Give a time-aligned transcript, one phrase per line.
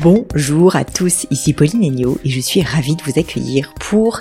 [0.00, 4.20] Bonjour à tous, ici Pauline Agneau et je suis ravie de vous accueillir pour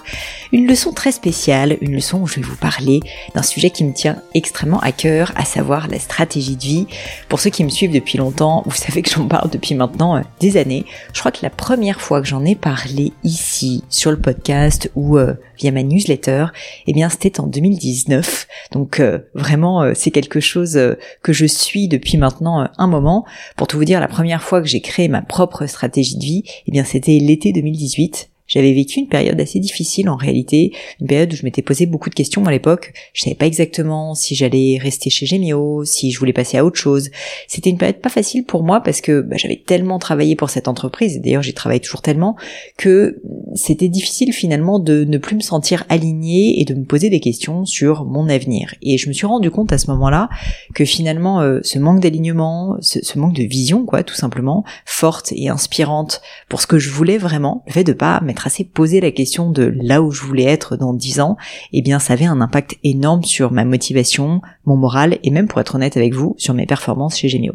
[0.51, 2.99] une leçon très spéciale, une leçon où je vais vous parler
[3.35, 6.87] d'un sujet qui me tient extrêmement à cœur, à savoir la stratégie de vie.
[7.29, 10.21] Pour ceux qui me suivent depuis longtemps, vous savez que j'en parle depuis maintenant euh,
[10.39, 10.83] des années.
[11.13, 15.19] Je crois que la première fois que j'en ai parlé ici sur le podcast ou
[15.19, 16.47] euh, via ma newsletter,
[16.87, 18.47] eh bien c'était en 2019.
[18.71, 20.79] Donc euh, vraiment c'est quelque chose
[21.21, 23.25] que je suis depuis maintenant un moment.
[23.55, 26.43] Pour tout vous dire, la première fois que j'ai créé ma propre stratégie de vie,
[26.65, 28.29] eh bien c'était l'été 2018.
[28.47, 32.09] J'avais vécu une période assez difficile en réalité, une période où je m'étais posé beaucoup
[32.09, 32.93] de questions à l'époque.
[33.13, 36.79] Je savais pas exactement si j'allais rester chez Gemio, si je voulais passer à autre
[36.79, 37.09] chose.
[37.47, 40.67] C'était une période pas facile pour moi parce que bah, j'avais tellement travaillé pour cette
[40.67, 42.35] entreprise, et d'ailleurs j'y travaille toujours tellement,
[42.77, 43.21] que
[43.55, 47.65] c'était difficile finalement de ne plus me sentir alignée et de me poser des questions
[47.65, 48.73] sur mon avenir.
[48.81, 50.29] Et je me suis rendu compte à ce moment-là
[50.73, 55.49] que finalement euh, ce manque d'alignement, ce, manque de vision, quoi, tout simplement, forte et
[55.49, 59.49] inspirante pour ce que je voulais vraiment, le fait de pas assez posé la question
[59.49, 61.37] de là où je voulais être dans dix ans,
[61.73, 65.59] eh bien ça avait un impact énorme sur ma motivation, mon moral et même pour
[65.59, 67.53] être honnête avec vous, sur mes performances chez Gemio.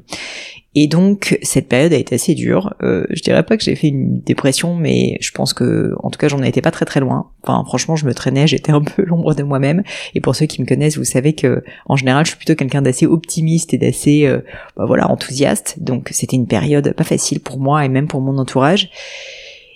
[0.74, 2.74] Et donc cette période a été assez dure.
[2.82, 6.18] Euh, je dirais pas que j'ai fait une dépression, mais je pense que, en tout
[6.18, 7.30] cas, j'en étais pas très très loin.
[7.42, 9.82] Enfin, franchement, je me traînais, j'étais un peu l'ombre de moi-même.
[10.14, 12.80] Et pour ceux qui me connaissent, vous savez que, en général, je suis plutôt quelqu'un
[12.80, 14.40] d'assez optimiste et d'assez, euh,
[14.76, 15.76] bah voilà, enthousiaste.
[15.78, 18.90] Donc c'était une période pas facile pour moi et même pour mon entourage.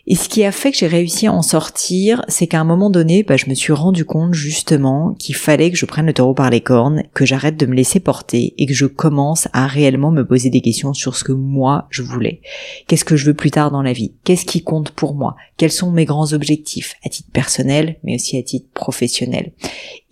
[0.09, 2.91] Et ce qui a fait que j'ai réussi à en sortir, c'est qu'à un moment
[2.91, 6.35] donné, bah, je me suis rendu compte justement qu'il fallait que je prenne le taureau
[6.35, 10.13] par les cornes, que j'arrête de me laisser porter et que je commence à réellement
[10.13, 12.41] me poser des questions sur ce que moi je voulais.
[12.87, 14.15] Qu'est-ce que je veux plus tard dans la vie?
[14.23, 15.35] Qu'est-ce qui compte pour moi?
[15.57, 16.95] Quels sont mes grands objectifs?
[17.05, 19.53] À titre personnel, mais aussi à titre professionnel.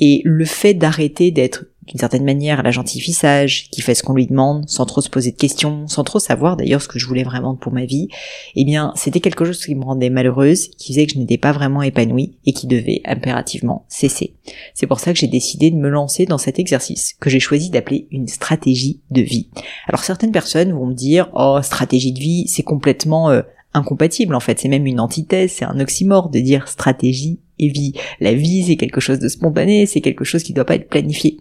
[0.01, 4.27] Et le fait d'arrêter d'être d'une certaine manière la sage, qui fait ce qu'on lui
[4.27, 7.23] demande, sans trop se poser de questions, sans trop savoir d'ailleurs ce que je voulais
[7.23, 8.09] vraiment pour ma vie,
[8.55, 11.53] eh bien c'était quelque chose qui me rendait malheureuse, qui faisait que je n'étais pas
[11.53, 14.35] vraiment épanouie et qui devait impérativement cesser.
[14.75, 17.71] C'est pour ça que j'ai décidé de me lancer dans cet exercice que j'ai choisi
[17.71, 19.49] d'appeler une stratégie de vie.
[19.87, 23.43] Alors certaines personnes vont me dire oh stratégie de vie c'est complètement euh,
[23.75, 27.93] incompatible en fait, c'est même une antithèse, c'est un oxymore de dire stratégie et vie.
[28.21, 30.89] La vie, c'est quelque chose de spontané, c'est quelque chose qui ne doit pas être
[30.89, 31.39] planifié.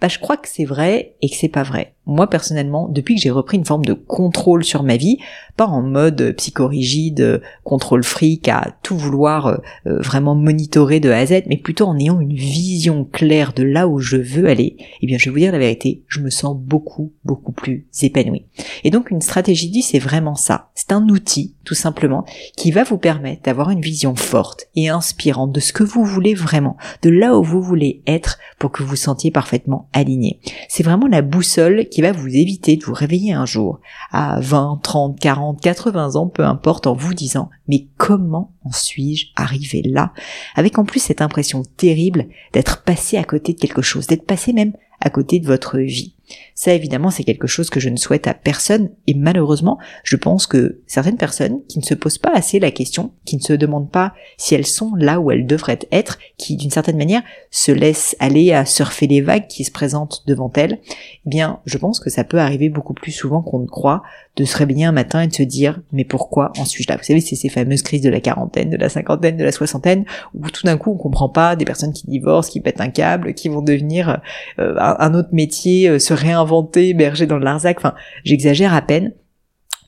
[0.00, 1.94] Bah, je crois que c'est vrai et que c'est pas vrai.
[2.04, 5.18] Moi, personnellement, depuis que j'ai repris une forme de contrôle sur ma vie,
[5.56, 11.18] pas en mode psychorigide, contrôle fric, à tout vouloir euh, euh, vraiment monitorer de A
[11.18, 14.76] à Z, mais plutôt en ayant une vision claire de là où je veux aller,
[15.00, 18.46] eh bien, je vais vous dire la vérité, je me sens beaucoup, beaucoup plus épanouie.
[18.82, 20.70] Et donc, une stratégie dit, c'est vraiment ça.
[20.74, 22.24] C'est un outil, tout simplement,
[22.56, 26.34] qui va vous permettre d'avoir une vision forte et inspirante de ce que vous voulez
[26.34, 30.40] vraiment, de là où vous voulez être pour que vous sentiez parfaitement aligné.
[30.68, 33.78] C'est vraiment la boussole qui va vous éviter de vous réveiller un jour
[34.10, 39.26] à 20, 30, 40, 80 ans, peu importe, en vous disant mais comment en suis-je
[39.36, 40.12] arrivé là?
[40.56, 44.52] Avec en plus cette impression terrible d'être passé à côté de quelque chose, d'être passé
[44.52, 46.14] même à côté de votre vie.
[46.54, 50.46] Ça, évidemment, c'est quelque chose que je ne souhaite à personne et malheureusement, je pense
[50.46, 53.90] que certaines personnes qui ne se posent pas assez la question, qui ne se demandent
[53.90, 58.16] pas si elles sont là où elles devraient être, qui d'une certaine manière se laissent
[58.18, 60.80] aller à surfer les vagues qui se présentent devant elles,
[61.26, 64.02] eh bien, je pense que ça peut arriver beaucoup plus souvent qu'on ne croit
[64.36, 66.96] de se réveiller un matin et de se dire mais pourquoi en suis-je là?
[66.96, 70.04] Vous savez, c'est ces fameuses crises de la quarantaine, de la cinquantaine, de la soixantaine,
[70.34, 73.34] où tout d'un coup on comprend pas des personnes qui divorcent, qui pètent un câble,
[73.34, 74.20] qui vont devenir
[74.58, 77.78] euh, un, autre métier, euh, se réinventer, héberger dans le Larzac.
[77.78, 77.94] Enfin,
[78.24, 79.12] j'exagère à peine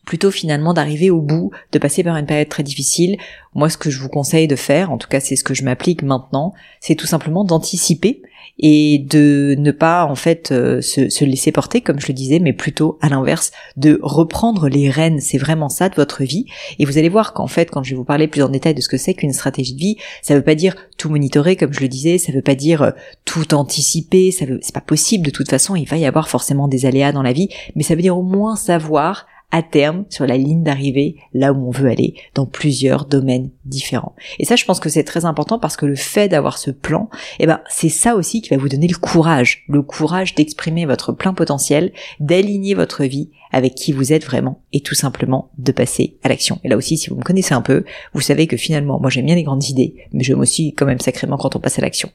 [0.05, 3.17] plutôt finalement d'arriver au bout, de passer par une période très difficile.
[3.55, 5.65] Moi, ce que je vous conseille de faire, en tout cas c'est ce que je
[5.65, 8.21] m'applique maintenant, c'est tout simplement d'anticiper
[8.59, 12.39] et de ne pas en fait euh, se, se, laisser porter comme je le disais
[12.39, 15.21] mais plutôt à l'inverse de reprendre les rênes.
[15.21, 16.47] C'est vraiment ça de votre vie.
[16.79, 18.81] Et vous allez voir qu'en fait quand je vais vous parler plus en détail de
[18.81, 21.81] ce que c'est qu'une stratégie de vie ça veut pas dire tout monitorer comme je
[21.81, 22.91] le disais ça veut pas dire euh,
[23.25, 26.69] tout anticiper ça veut c'est pas possible de toute façon il va y avoir forcément
[26.69, 30.27] des aléas dans la vie mais ça veut dire au moins savoir à terme sur
[30.27, 34.17] la ligne d'arrivée là où on veut aller dans plusieurs domaines différents.
[34.41, 37.09] Et ça, je pense que c'est très important parce que le fait d'avoir ce plan,
[37.39, 41.13] eh ben, c'est ça aussi qui va vous donner le courage, le courage d'exprimer votre
[41.13, 46.17] plein potentiel, d'aligner votre vie avec qui vous êtes vraiment et tout simplement de passer
[46.25, 46.59] à l'action.
[46.65, 49.27] Et là aussi, si vous me connaissez un peu, vous savez que finalement, moi j'aime
[49.27, 52.11] bien les grandes idées, mais j'aime aussi quand même sacrément quand on passe à l'action.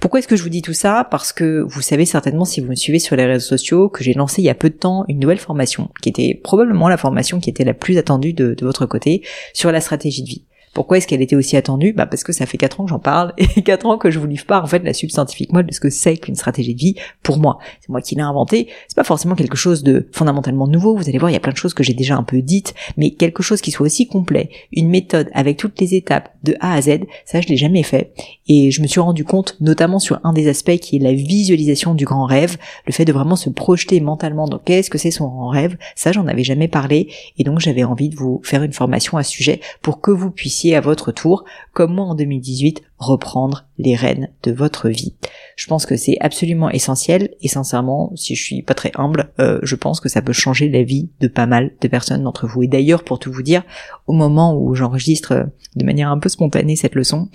[0.00, 1.06] Pourquoi est-ce que je vous dis tout ça?
[1.08, 4.14] Parce que vous savez certainement si vous me suivez sur les réseaux sociaux que j'ai
[4.14, 7.38] lancé il y a peu de temps une nouvelle formation qui était probablement la formation
[7.38, 9.22] qui était la plus attendue de, de votre côté
[9.54, 10.44] sur la stratégie de vie.
[10.72, 11.92] Pourquoi est-ce qu'elle était aussi attendue?
[11.92, 14.18] Bah parce que ça fait 4 ans que j'en parle et 4 ans que je
[14.18, 16.80] vous livre pas en fait la substantifique mode de ce que c'est qu'une stratégie de
[16.80, 17.58] vie pour moi.
[17.80, 18.68] C'est moi qui l'ai inventé.
[18.88, 20.96] C'est pas forcément quelque chose de fondamentalement nouveau.
[20.96, 22.74] Vous allez voir, il y a plein de choses que j'ai déjà un peu dites,
[22.96, 26.74] mais quelque chose qui soit aussi complet, une méthode avec toutes les étapes de A
[26.74, 28.12] à Z, ça je l'ai jamais fait.
[28.48, 31.94] Et je me suis rendu compte, notamment sur un des aspects qui est la visualisation
[31.94, 32.56] du grand rêve,
[32.86, 35.76] le fait de vraiment se projeter mentalement dans qu'est-ce que c'est son grand rêve.
[35.96, 37.08] Ça j'en avais jamais parlé
[37.38, 40.30] et donc j'avais envie de vous faire une formation à ce sujet pour que vous
[40.30, 45.14] puissiez à votre tour, comme moi en 2018, reprendre les rênes de votre vie.
[45.56, 49.58] Je pense que c'est absolument essentiel et sincèrement, si je suis pas très humble, euh,
[49.62, 52.62] je pense que ça peut changer la vie de pas mal de personnes d'entre vous.
[52.62, 53.62] Et d'ailleurs, pour tout vous dire,
[54.06, 55.44] au moment où j'enregistre euh,
[55.76, 57.30] de manière un peu spontanée cette leçon,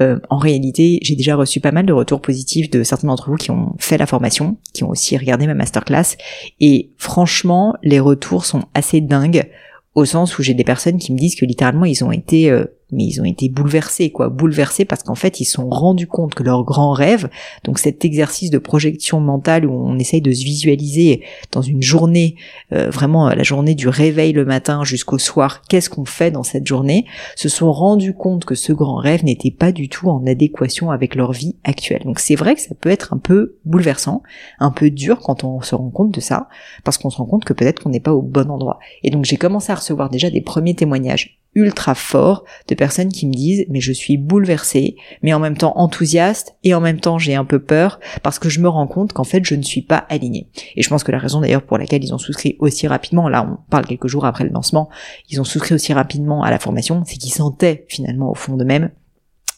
[0.00, 3.36] euh, en réalité, j'ai déjà reçu pas mal de retours positifs de certains d'entre vous
[3.36, 6.16] qui ont fait la formation, qui ont aussi regardé ma masterclass.
[6.58, 9.48] Et franchement, les retours sont assez dingues
[9.94, 12.50] au sens où j'ai des personnes qui me disent que littéralement ils ont été
[12.92, 16.34] mais ils ont été bouleversés, quoi, bouleversés parce qu'en fait, ils se sont rendus compte
[16.34, 17.28] que leur grand rêve,
[17.64, 21.22] donc cet exercice de projection mentale où on essaye de se visualiser
[21.52, 22.36] dans une journée,
[22.72, 26.66] euh, vraiment la journée du réveil le matin jusqu'au soir, qu'est-ce qu'on fait dans cette
[26.66, 30.90] journée, se sont rendus compte que ce grand rêve n'était pas du tout en adéquation
[30.90, 32.02] avec leur vie actuelle.
[32.04, 34.22] Donc c'est vrai que ça peut être un peu bouleversant,
[34.60, 36.48] un peu dur quand on se rend compte de ça,
[36.84, 38.78] parce qu'on se rend compte que peut-être qu'on n'est pas au bon endroit.
[39.02, 43.26] Et donc j'ai commencé à recevoir déjà des premiers témoignages ultra fort de personnes qui
[43.26, 47.18] me disent mais je suis bouleversée, mais en même temps enthousiaste et en même temps
[47.18, 49.82] j'ai un peu peur parce que je me rends compte qu'en fait je ne suis
[49.82, 50.48] pas alignée.
[50.76, 53.48] Et je pense que la raison d'ailleurs pour laquelle ils ont souscrit aussi rapidement, là
[53.48, 54.88] on parle quelques jours après le lancement,
[55.30, 58.90] ils ont souscrit aussi rapidement à la formation, c'est qu'ils sentaient finalement au fond d'eux-mêmes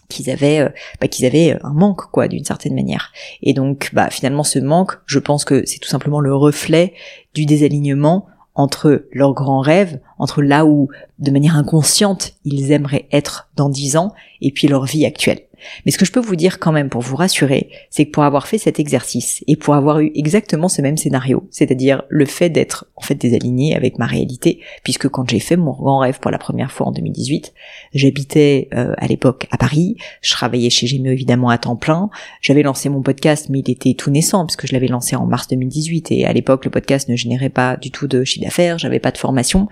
[0.08, 0.68] qu'ils avaient euh,
[1.00, 4.92] bah, qu'ils avaient un manque quoi d'une certaine manière et donc bah finalement ce manque
[5.06, 6.94] je pense que c'est tout simplement le reflet
[7.34, 10.88] du désalignement entre leurs grands rêves, entre là où,
[11.18, 15.40] de manière inconsciente, ils aimeraient être dans dix ans, et puis leur vie actuelle.
[15.84, 18.24] Mais ce que je peux vous dire quand même pour vous rassurer, c'est que pour
[18.24, 22.50] avoir fait cet exercice et pour avoir eu exactement ce même scénario, c'est-à-dire le fait
[22.50, 26.30] d'être en fait désaligné avec ma réalité, puisque quand j'ai fait mon grand rêve pour
[26.30, 27.52] la première fois en 2018,
[27.94, 32.10] j'habitais euh, à l'époque à Paris, je travaillais chez Gémeo évidemment à temps plein,
[32.40, 35.48] j'avais lancé mon podcast mais il était tout naissant puisque je l'avais lancé en mars
[35.48, 39.00] 2018 et à l'époque le podcast ne générait pas du tout de chiffre d'affaires, j'avais
[39.00, 39.68] pas de formation,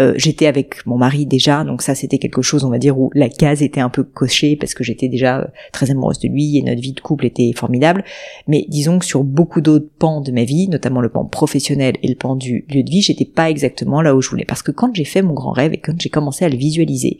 [0.00, 3.10] euh, j'étais avec mon mari déjà, donc ça c'était quelque chose on va dire où
[3.14, 5.35] la case était un peu cochée parce que j'étais déjà
[5.72, 8.04] très amoureuse de lui et notre vie de couple était formidable.
[8.46, 12.08] Mais disons que sur beaucoup d'autres pans de ma vie, notamment le pan professionnel et
[12.08, 14.44] le pan du lieu de vie, j'étais pas exactement là où je voulais.
[14.44, 17.18] Parce que quand j'ai fait mon grand rêve et quand j'ai commencé à le visualiser,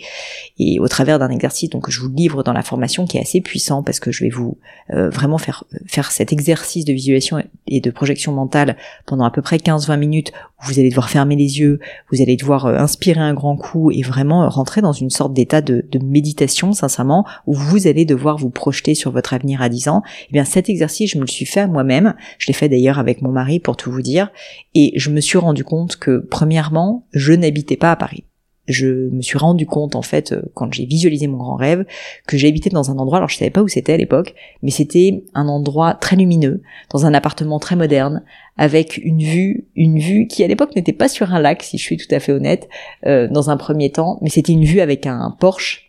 [0.59, 3.21] et au travers d'un exercice donc que je vous livre dans la formation qui est
[3.21, 4.59] assez puissant parce que je vais vous
[4.91, 9.43] euh, vraiment faire faire cet exercice de visualisation et de projection mentale pendant à peu
[9.43, 11.81] près 15-20 minutes où vous allez devoir fermer les yeux,
[12.11, 15.61] vous allez devoir euh, inspirer un grand coup et vraiment rentrer dans une sorte d'état
[15.61, 19.89] de, de méditation sincèrement où vous allez devoir vous projeter sur votre avenir à 10
[19.89, 22.15] ans, eh bien cet exercice, je me le suis fait à moi-même.
[22.39, 24.31] Je l'ai fait d'ailleurs avec mon mari pour tout vous dire.
[24.75, 28.25] Et je me suis rendu compte que, premièrement, je n'habitais pas à Paris
[28.69, 31.85] je me suis rendu compte en fait euh, quand j'ai visualisé mon grand rêve
[32.27, 35.25] que j'habitais dans un endroit alors je savais pas où c'était à l'époque mais c'était
[35.35, 38.25] un endroit très lumineux dans un appartement très moderne
[38.57, 41.83] avec une vue une vue qui à l'époque n'était pas sur un lac si je
[41.83, 42.69] suis tout à fait honnête
[43.07, 45.86] euh, dans un premier temps mais c'était une vue avec un porche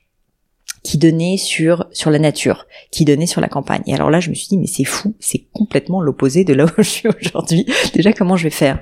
[0.88, 3.82] qui donnait sur sur la nature, qui donnait sur la campagne.
[3.88, 6.64] Et alors là, je me suis dit mais c'est fou, c'est complètement l'opposé de là
[6.64, 7.66] où je suis aujourd'hui.
[7.94, 8.80] Déjà comment je vais faire?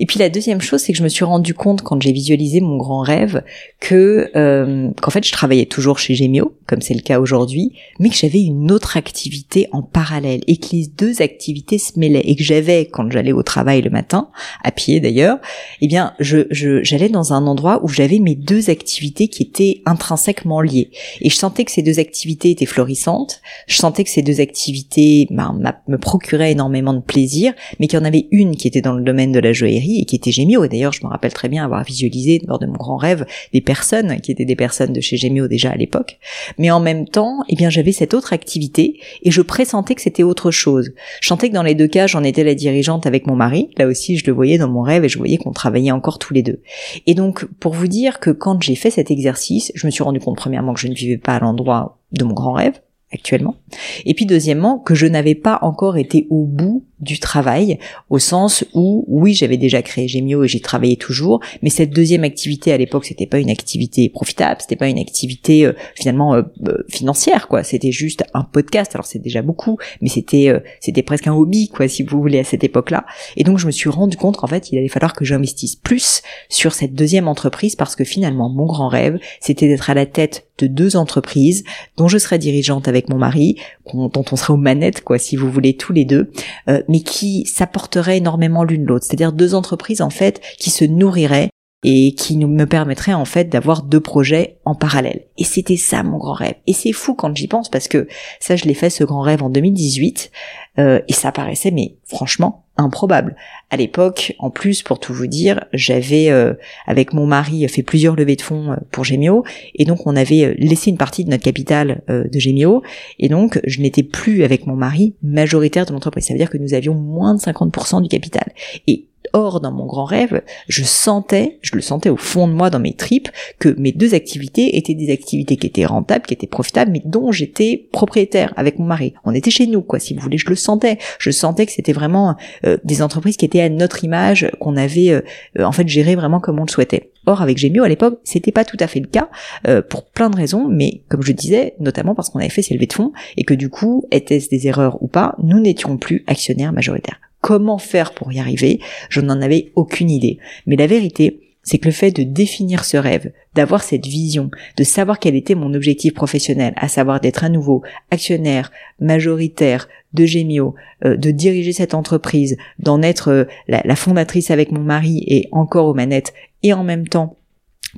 [0.00, 2.60] Et puis la deuxième chose, c'est que je me suis rendu compte quand j'ai visualisé
[2.60, 3.42] mon grand rêve
[3.80, 8.08] que euh, qu'en fait je travaillais toujours chez Gemio, comme c'est le cas aujourd'hui, mais
[8.08, 12.36] que j'avais une autre activité en parallèle et que les deux activités se mêlaient et
[12.36, 14.28] que j'avais quand j'allais au travail le matin,
[14.62, 15.38] à pied d'ailleurs,
[15.80, 16.46] eh bien je
[16.82, 20.90] j'allais dans un endroit où j'avais mes deux activités qui étaient intrinsèquement liées.
[21.20, 25.26] Et je sentais que ces deux activités étaient florissantes, je sentais que ces deux activités
[25.30, 28.92] ben, me procuraient énormément de plaisir, mais qu'il y en avait une qui était dans
[28.92, 30.64] le domaine de la joaillerie et qui était Gemio.
[30.64, 33.60] Et d'ailleurs, je me rappelle très bien avoir visualisé lors de mon grand rêve des
[33.60, 36.18] personnes qui étaient des personnes de chez Gemio déjà à l'époque.
[36.58, 40.22] Mais en même temps, eh bien, j'avais cette autre activité et je pressentais que c'était
[40.22, 40.92] autre chose.
[41.20, 43.70] Je sentais que dans les deux cas, j'en étais la dirigeante avec mon mari.
[43.78, 46.34] Là aussi, je le voyais dans mon rêve et je voyais qu'on travaillait encore tous
[46.34, 46.60] les deux.
[47.06, 50.20] Et donc, pour vous dire que quand j'ai fait cet exercice, je me suis rendu
[50.20, 52.80] compte premièrement que je ne vivais pas à l'endroit de mon grand rêve,
[53.12, 53.56] actuellement.
[54.04, 58.64] Et puis deuxièmement, que je n'avais pas encore été au bout du travail, au sens
[58.72, 62.78] où, oui, j'avais déjà créé Gemio et j'y travaillais toujours, mais cette deuxième activité à
[62.78, 67.48] l'époque, c'était pas une activité profitable, c'était pas une activité euh, finalement euh, euh, financière,
[67.48, 67.62] quoi.
[67.62, 68.92] C'était juste un podcast.
[68.94, 72.44] Alors c'est déjà beaucoup, mais c'était c'était presque un hobby, quoi, si vous voulez, à
[72.44, 73.04] cette époque-là.
[73.36, 76.22] Et donc je me suis rendu compte qu'en fait, il allait falloir que j'investisse plus
[76.48, 80.46] sur cette deuxième entreprise parce que finalement, mon grand rêve, c'était d'être à la tête
[80.58, 81.64] de deux entreprises
[81.96, 83.56] dont je serais dirigeante avec mon mari,
[83.92, 86.30] dont on serait aux manettes, quoi, si vous voulez, tous les deux,
[86.68, 89.04] euh, mais qui s'apporteraient énormément l'une l'autre.
[89.06, 91.50] C'est-à-dire deux entreprises, en fait, qui se nourriraient
[91.84, 95.26] et qui nous me permettrait en fait d'avoir deux projets en parallèle.
[95.36, 96.54] Et c'était ça mon grand rêve.
[96.66, 98.08] Et c'est fou quand j'y pense parce que
[98.40, 100.30] ça je l'ai fait ce grand rêve en 2018
[100.78, 103.36] euh, et ça paraissait mais franchement improbable.
[103.70, 106.52] À l'époque, en plus, pour tout vous dire, j'avais euh,
[106.86, 110.54] avec mon mari fait plusieurs levées de fonds euh, pour Gemio, et donc on avait
[110.58, 112.82] laissé une partie de notre capital de Gemio,
[113.18, 116.26] et donc je n'étais plus avec mon mari majoritaire de l'entreprise.
[116.26, 118.52] Ça veut dire que nous avions moins de 50% du capital.
[118.86, 122.70] Et Or, dans mon grand rêve, je sentais, je le sentais au fond de moi
[122.70, 123.28] dans mes tripes,
[123.58, 127.32] que mes deux activités étaient des activités qui étaient rentables, qui étaient profitables, mais dont
[127.32, 129.14] j'étais propriétaire avec mon mari.
[129.24, 130.98] On était chez nous, quoi, si vous voulez, je le sentais.
[131.18, 135.10] Je sentais que c'était vraiment euh, des entreprises qui étaient à notre image, qu'on avait
[135.10, 137.10] euh, en fait géré vraiment comme on le souhaitait.
[137.26, 139.28] Or, avec Gemio, à l'époque, c'était pas tout à fait le cas,
[139.66, 142.74] euh, pour plein de raisons, mais comme je disais, notamment parce qu'on avait fait ces
[142.74, 146.24] levées de fonds, et que du coup, était-ce des erreurs ou pas, nous n'étions plus
[146.28, 147.18] actionnaires majoritaires.
[147.46, 150.38] Comment faire pour y arriver Je n'en avais aucune idée.
[150.66, 154.82] Mais la vérité, c'est que le fait de définir ce rêve, d'avoir cette vision, de
[154.82, 160.74] savoir quel était mon objectif professionnel, à savoir d'être à nouveau actionnaire, majoritaire de Gemio,
[161.04, 165.86] euh, de diriger cette entreprise, d'en être euh, la fondatrice avec mon mari et encore
[165.86, 166.34] aux manettes,
[166.64, 167.36] et en même temps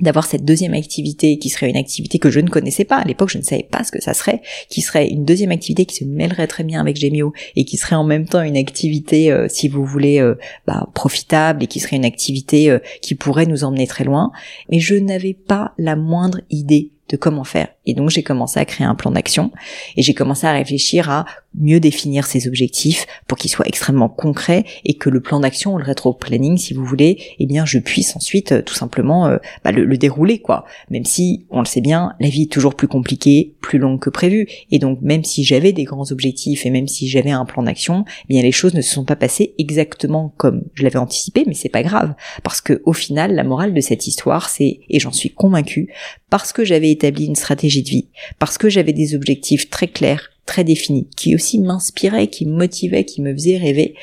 [0.01, 2.97] d'avoir cette deuxième activité qui serait une activité que je ne connaissais pas.
[2.97, 5.85] À l'époque, je ne savais pas ce que ça serait, qui serait une deuxième activité
[5.85, 9.31] qui se mêlerait très bien avec Gemio et qui serait en même temps une activité,
[9.31, 10.35] euh, si vous voulez, euh,
[10.67, 14.31] bah, profitable et qui serait une activité euh, qui pourrait nous emmener très loin.
[14.69, 17.69] Mais je n'avais pas la moindre idée de comment faire.
[17.85, 19.51] Et donc j'ai commencé à créer un plan d'action
[19.97, 21.25] et j'ai commencé à réfléchir à
[21.55, 25.83] mieux définir ses objectifs pour qu'ils soient extrêmement concrets et que le plan d'action le
[25.83, 29.97] rétro-planning, si vous voulez, eh bien je puisse ensuite euh, tout simplement euh, bah, le,
[29.97, 30.65] dérouler quoi.
[30.89, 34.11] Même si on le sait bien, la vie est toujours plus compliquée, plus longue que
[34.11, 37.63] prévu et donc même si j'avais des grands objectifs et même si j'avais un plan
[37.63, 41.43] d'action, eh bien les choses ne se sont pas passées exactement comme je l'avais anticipé,
[41.47, 42.13] mais c'est pas grave
[42.43, 45.91] parce que au final la morale de cette histoire c'est et j'en suis convaincue
[46.29, 50.29] parce que j'avais établi une stratégie de vie, parce que j'avais des objectifs très clairs,
[50.45, 53.95] très définis, qui aussi m'inspiraient, qui me motivaient, qui me faisaient rêver,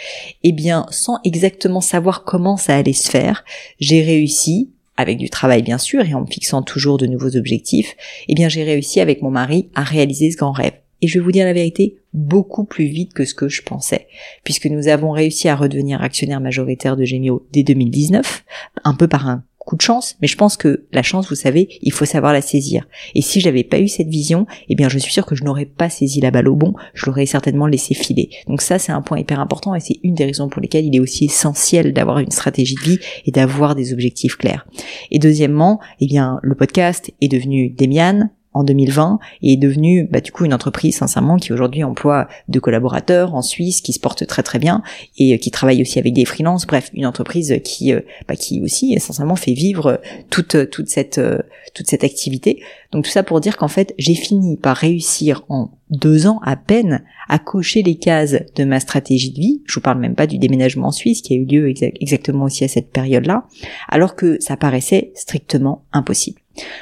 [0.43, 3.45] eh bien, sans exactement savoir comment ça allait se faire,
[3.81, 7.95] j'ai réussi, avec du travail bien sûr, et en me fixant toujours de nouveaux objectifs,
[8.29, 10.73] eh bien, j'ai réussi avec mon mari à réaliser ce grand rêve.
[11.03, 14.07] Et je vais vous dire la vérité, beaucoup plus vite que ce que je pensais,
[14.45, 18.45] puisque nous avons réussi à redevenir actionnaire majoritaire de Gemio dès 2019,
[18.85, 21.69] un peu par un coup de chance, mais je pense que la chance, vous savez,
[21.83, 22.87] il faut savoir la saisir.
[23.15, 25.67] Et si j'avais pas eu cette vision, eh bien, je suis sûre que je n'aurais
[25.67, 28.31] pas saisi la balle au bon, je l'aurais certainement laissé filer.
[28.47, 30.95] Donc ça, c'est un point hyper important et c'est une des raisons pour lesquelles il
[30.95, 34.67] est aussi essentiel d'avoir une stratégie de vie et d'avoir des objectifs clairs.
[35.11, 40.21] Et deuxièmement, eh bien, le podcast est devenu Demian, en 2020 et est devenue bah,
[40.21, 44.27] du coup une entreprise sincèrement qui aujourd'hui emploie deux collaborateurs en Suisse qui se porte
[44.27, 44.83] très très bien
[45.19, 48.61] et euh, qui travaille aussi avec des freelances bref une entreprise qui euh, bah, qui
[48.63, 51.39] aussi essentiellement fait vivre toute toute cette euh,
[51.75, 55.71] toute cette activité donc tout ça pour dire qu'en fait j'ai fini par réussir en
[55.91, 59.63] deux ans à peine à cocher les cases de ma stratégie de vie.
[59.67, 62.65] Je vous parle même pas du déménagement en Suisse qui a eu lieu exactement aussi
[62.65, 63.47] à cette période-là,
[63.89, 66.41] alors que ça paraissait strictement impossible.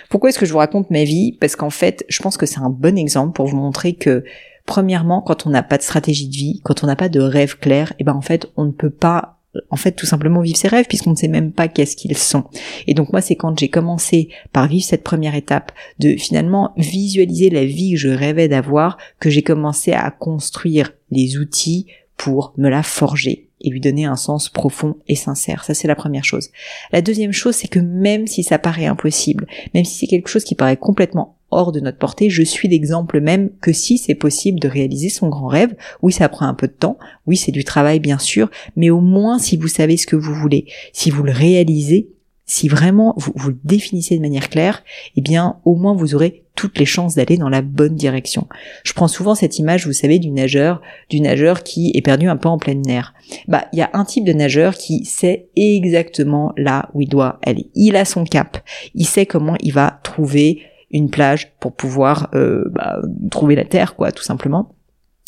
[0.08, 1.36] Pourquoi est-ce que je vous raconte ma vie?
[1.40, 4.24] Parce qu'en fait, je pense que c'est un bon exemple pour vous montrer que,
[4.66, 7.58] premièrement, quand on n'a pas de stratégie de vie, quand on n'a pas de rêve
[7.58, 9.34] clair, et eh ben en fait, on ne peut pas
[9.70, 12.44] en fait tout simplement vivre ses rêves puisqu'on ne sait même pas qu'est-ce qu'ils sont.
[12.86, 17.50] Et donc moi c'est quand j'ai commencé par vivre cette première étape de finalement visualiser
[17.50, 22.68] la vie que je rêvais d'avoir que j'ai commencé à construire les outils pour me
[22.68, 25.64] la forger et lui donner un sens profond et sincère.
[25.64, 26.50] Ça, c'est la première chose.
[26.92, 30.44] La deuxième chose, c'est que même si ça paraît impossible, même si c'est quelque chose
[30.44, 34.60] qui paraît complètement hors de notre portée, je suis l'exemple même que si c'est possible
[34.60, 37.64] de réaliser son grand rêve, oui, ça prend un peu de temps, oui, c'est du
[37.64, 41.22] travail, bien sûr, mais au moins, si vous savez ce que vous voulez, si vous
[41.22, 42.08] le réalisez,
[42.46, 44.82] si vraiment vous, vous le définissez de manière claire,
[45.16, 48.46] eh bien, au moins vous aurez toutes les chances d'aller dans la bonne direction.
[48.84, 52.36] Je prends souvent cette image, vous savez, du nageur, du nageur qui est perdu un
[52.36, 53.14] peu en pleine mer.
[53.48, 57.40] Bah, il y a un type de nageur qui sait exactement là où il doit
[57.44, 57.70] aller.
[57.74, 58.58] Il a son cap.
[58.94, 63.96] Il sait comment il va trouver une plage pour pouvoir euh, bah, trouver la terre,
[63.96, 64.74] quoi, tout simplement.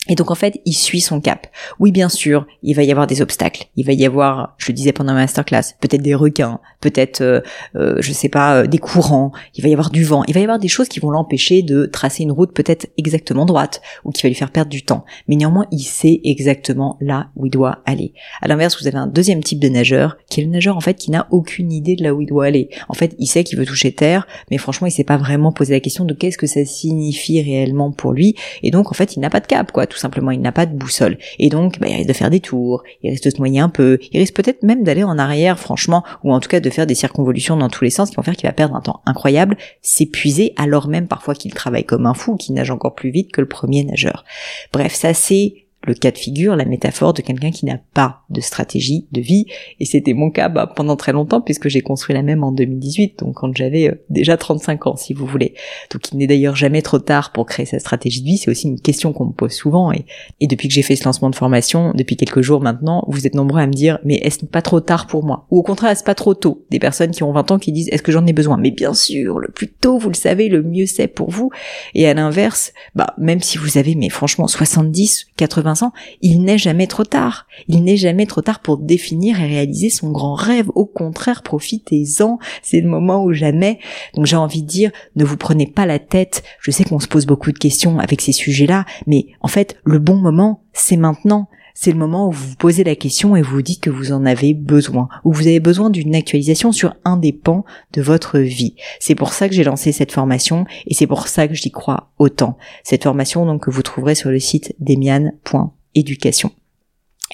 [0.09, 1.47] Et donc en fait, il suit son cap.
[1.79, 3.67] Oui, bien sûr, il va y avoir des obstacles.
[3.77, 7.41] Il va y avoir, je le disais pendant ma masterclass, peut-être des requins, peut-être, euh,
[7.75, 9.33] euh, je sais pas, euh, des courants.
[9.55, 10.23] Il va y avoir du vent.
[10.29, 13.47] Il va y avoir des choses qui vont l'empêcher de tracer une route peut-être exactement
[13.47, 15.05] droite ou qui va lui faire perdre du temps.
[15.29, 18.13] Mais néanmoins, il sait exactement là où il doit aller.
[18.41, 20.95] À l'inverse, vous avez un deuxième type de nageur qui est le nageur en fait
[20.95, 22.71] qui n'a aucune idée de là où il doit aller.
[22.89, 25.73] En fait, il sait qu'il veut toucher terre, mais franchement, il s'est pas vraiment posé
[25.73, 28.35] la question de qu'est-ce que ça signifie réellement pour lui.
[28.63, 30.67] Et donc en fait, il n'a pas de cap, quoi tout simplement, il n'a pas
[30.67, 31.17] de boussole.
[31.39, 33.71] Et donc, bah, il risque de faire des tours, il risque de se noyer un
[33.71, 36.87] peu, il risque peut-être même d'aller en arrière, franchement, ou en tout cas de faire
[36.87, 39.57] des circonvolutions dans tous les sens qui vont faire qu'il va perdre un temps incroyable,
[39.81, 43.41] s'épuiser, alors même parfois qu'il travaille comme un fou, qu'il nage encore plus vite que
[43.41, 44.25] le premier nageur.
[44.73, 48.41] Bref, ça c'est le cas de figure, la métaphore de quelqu'un qui n'a pas de
[48.41, 49.47] stratégie de vie.
[49.81, 53.21] Et c'était mon cas bah, pendant très longtemps puisque j'ai construit la même en 2018,
[53.21, 55.55] donc quand j'avais euh, déjà 35 ans si vous voulez.
[55.93, 58.69] Donc il n'est d'ailleurs jamais trop tard pour créer sa stratégie de vie, c'est aussi
[58.69, 59.93] une question qu'on me pose souvent.
[59.93, 60.05] Et,
[60.41, 63.35] et depuis que j'ai fait ce lancement de formation, depuis quelques jours maintenant, vous êtes
[63.35, 65.47] nombreux à me dire mais est-ce pas trop tard pour moi?
[65.51, 66.65] Ou au contraire, est-ce pas trop tôt?
[66.71, 68.57] Des personnes qui ont 20 ans qui disent est-ce que j'en ai besoin?
[68.57, 71.51] Mais bien sûr, le plus tôt vous le savez, le mieux c'est pour vous.
[71.95, 75.76] Et à l'inverse, bah même si vous avez mais franchement 70, 80
[76.23, 77.47] il n'est jamais trop tard.
[77.69, 80.71] Il n'est jamais trop tard pour définir et réaliser son grand rêve.
[80.75, 82.39] Au contraire, profitez-en.
[82.63, 83.79] C'est le moment ou jamais.
[84.15, 86.43] Donc j'ai envie de dire, ne vous prenez pas la tête.
[86.61, 89.99] Je sais qu'on se pose beaucoup de questions avec ces sujets-là, mais en fait, le
[89.99, 93.61] bon moment, c'est maintenant c'est le moment où vous vous posez la question et vous
[93.61, 97.33] dites que vous en avez besoin, ou vous avez besoin d'une actualisation sur un des
[97.33, 98.75] pans de votre vie.
[98.99, 102.11] C'est pour ça que j'ai lancé cette formation et c'est pour ça que j'y crois
[102.19, 102.57] autant.
[102.83, 106.51] Cette formation donc que vous trouverez sur le site demian.éducation.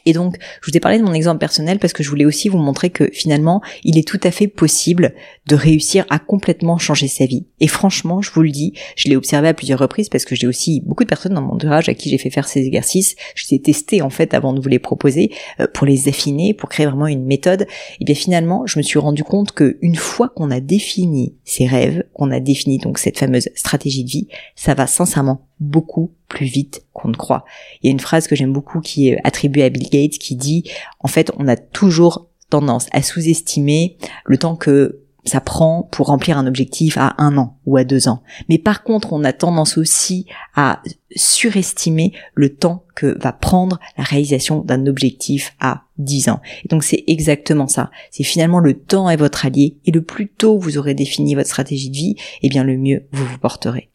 [0.06, 2.48] Et donc, je vous ai parlé de mon exemple personnel parce que je voulais aussi
[2.48, 5.14] vous montrer que finalement, il est tout à fait possible
[5.46, 7.46] de réussir à complètement changer sa vie.
[7.60, 10.46] Et franchement, je vous le dis, je l'ai observé à plusieurs reprises parce que j'ai
[10.46, 13.16] aussi beaucoup de personnes dans mon entourage à qui j'ai fait faire ces exercices.
[13.34, 16.54] Je les ai testés en fait avant de vous les proposer euh, pour les affiner,
[16.54, 17.66] pour créer vraiment une méthode.
[18.00, 21.66] Et bien finalement, je me suis rendu compte que une fois qu'on a défini ses
[21.66, 26.46] rêves, qu'on a défini donc cette fameuse stratégie de vie, ça va sincèrement beaucoup plus
[26.46, 27.44] vite qu'on ne croit.
[27.82, 30.34] Il y a une phrase que j'aime beaucoup qui est attribuée à Bill Gates qui
[30.34, 30.64] dit
[30.98, 36.36] en fait on a toujours tendance à sous-estimer le temps que ça prend pour remplir
[36.38, 38.22] un objectif à un an ou à deux ans.
[38.48, 40.82] Mais par contre, on a tendance aussi à
[41.14, 46.40] surestimer le temps que va prendre la réalisation d'un objectif à dix ans.
[46.64, 47.90] Et donc c'est exactement ça.
[48.10, 51.48] C'est finalement le temps est votre allié et le plus tôt vous aurez défini votre
[51.48, 53.90] stratégie de vie, et eh bien le mieux vous vous porterez.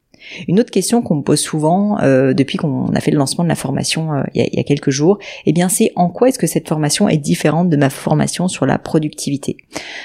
[0.47, 3.49] Une autre question qu'on me pose souvent euh, depuis qu'on a fait le lancement de
[3.49, 6.47] la formation euh, il, y a, quelques jours, eh bien c'est en quoi est-ce que
[6.47, 9.57] cette formation est différente de ma formation sur la productivité?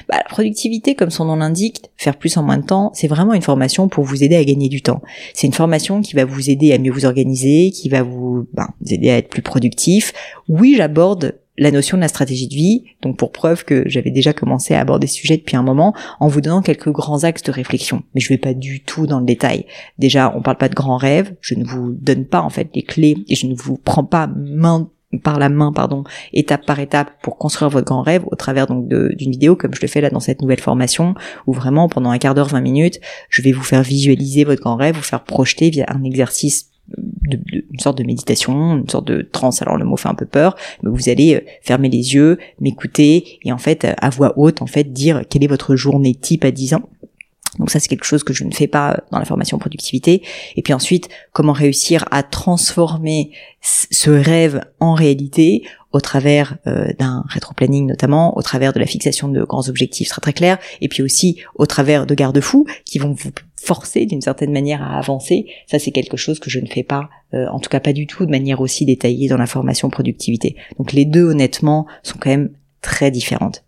[0.08, 3.34] Bah, La productivité, comme son nom l'indique, faire plus en moins de temps, c'est vraiment
[3.34, 5.02] une formation pour vous aider à gagner du temps.
[5.34, 8.68] C'est une formation qui va vous aider à mieux vous organiser, qui va vous, ben,
[8.80, 10.12] vous aider à être plus productif.
[10.48, 14.32] Oui, j'aborde la notion de la stratégie de vie, donc pour preuve que j'avais déjà
[14.32, 17.52] commencé à aborder ce sujet depuis un moment, en vous donnant quelques grands axes de
[17.52, 18.02] réflexion.
[18.14, 19.66] Mais je vais pas du tout dans le détail.
[19.98, 22.82] Déjà, on parle pas de grands rêves, je ne vous donne pas en fait les
[22.82, 24.90] clés et je ne vous prends pas main
[25.22, 28.88] par la main, pardon, étape par étape pour construire votre grand rêve au travers donc
[28.88, 31.14] d'une vidéo comme je le fais là dans cette nouvelle formation
[31.46, 34.76] où vraiment pendant un quart d'heure, 20 minutes, je vais vous faire visualiser votre grand
[34.76, 36.71] rêve, vous faire projeter via un exercice
[37.30, 39.62] une sorte de méditation, une sorte de transe.
[39.62, 43.38] Alors le mot fait un peu peur, mais vous allez euh, fermer les yeux, m'écouter
[43.44, 46.50] et en fait à voix haute en fait dire quelle est votre journée type à
[46.50, 46.88] 10 ans.
[47.58, 50.22] Donc ça c'est quelque chose que je ne fais pas dans la formation productivité.
[50.56, 57.24] Et puis ensuite, comment réussir à transformer ce rêve en réalité au travers euh, d'un
[57.28, 61.02] rétro-planning notamment, au travers de la fixation de grands objectifs très très clairs, et puis
[61.02, 65.46] aussi au travers de garde-fous qui vont vous forcer d'une certaine manière à avancer.
[65.66, 68.06] Ça c'est quelque chose que je ne fais pas, euh, en tout cas pas du
[68.06, 70.56] tout de manière aussi détaillée dans la formation productivité.
[70.78, 72.50] Donc les deux honnêtement sont quand même
[72.80, 73.64] très différentes.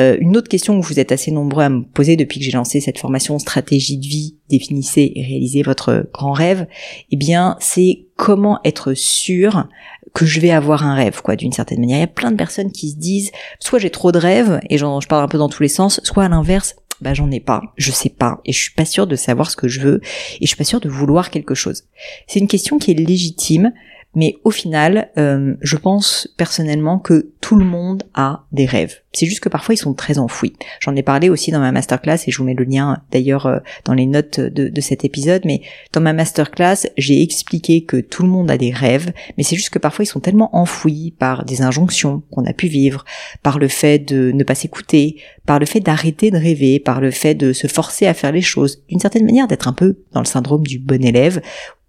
[0.00, 2.52] Euh, une autre question que vous êtes assez nombreux à me poser depuis que j'ai
[2.52, 6.66] lancé cette formation stratégie de vie, définissez et réalisez votre grand rêve,
[7.10, 9.68] eh bien, c'est comment être sûr
[10.14, 11.98] que je vais avoir un rêve, quoi, d'une certaine manière.
[11.98, 14.78] Il y a plein de personnes qui se disent, soit j'ai trop de rêves, et
[14.78, 17.62] je parle un peu dans tous les sens, soit à l'inverse, bah j'en ai pas,
[17.76, 20.00] je sais pas, et je suis pas sûre de savoir ce que je veux,
[20.40, 21.84] et je suis pas sûre de vouloir quelque chose.
[22.26, 23.72] C'est une question qui est légitime,
[24.14, 28.98] mais au final, euh, je pense personnellement que tout le monde a des rêves.
[29.12, 30.52] C'est juste que parfois ils sont très enfouis.
[30.80, 33.58] J'en ai parlé aussi dans ma masterclass et je vous mets le lien d'ailleurs euh,
[33.84, 35.42] dans les notes de, de, cet épisode.
[35.44, 39.56] Mais dans ma masterclass, j'ai expliqué que tout le monde a des rêves, mais c'est
[39.56, 43.04] juste que parfois ils sont tellement enfouis par des injonctions qu'on a pu vivre,
[43.42, 47.10] par le fait de ne pas s'écouter, par le fait d'arrêter de rêver, par le
[47.10, 50.20] fait de se forcer à faire les choses, d'une certaine manière d'être un peu dans
[50.20, 51.40] le syndrome du bon élève